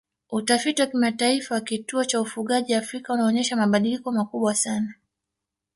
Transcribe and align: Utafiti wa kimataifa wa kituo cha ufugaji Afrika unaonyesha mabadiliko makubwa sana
Utafiti 0.31 0.81
wa 0.81 0.87
kimataifa 0.87 1.55
wa 1.55 1.61
kituo 1.61 2.05
cha 2.05 2.21
ufugaji 2.21 2.73
Afrika 2.73 3.13
unaonyesha 3.13 3.55
mabadiliko 3.55 4.11
makubwa 4.11 4.55
sana 4.55 4.93